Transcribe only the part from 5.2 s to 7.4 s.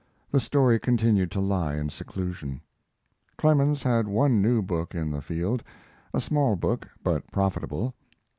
field a small book, but